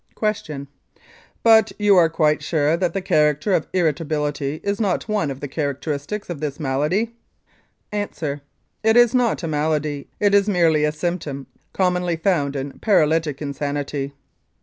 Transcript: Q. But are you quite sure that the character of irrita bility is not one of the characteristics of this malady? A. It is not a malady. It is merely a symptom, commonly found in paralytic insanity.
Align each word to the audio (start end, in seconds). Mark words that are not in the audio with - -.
Q. 0.17 0.65
But 1.43 1.73
are 1.73 1.75
you 1.77 2.09
quite 2.09 2.41
sure 2.41 2.75
that 2.75 2.95
the 2.95 3.03
character 3.03 3.53
of 3.53 3.71
irrita 3.71 4.03
bility 4.03 4.59
is 4.63 4.81
not 4.81 5.07
one 5.07 5.29
of 5.29 5.41
the 5.41 5.47
characteristics 5.47 6.27
of 6.27 6.39
this 6.39 6.59
malady? 6.59 7.13
A. 7.93 8.09
It 8.81 8.97
is 8.97 9.13
not 9.13 9.43
a 9.43 9.47
malady. 9.47 10.07
It 10.19 10.33
is 10.33 10.49
merely 10.49 10.85
a 10.85 10.91
symptom, 10.91 11.45
commonly 11.71 12.15
found 12.15 12.55
in 12.55 12.79
paralytic 12.79 13.43
insanity. 13.43 14.13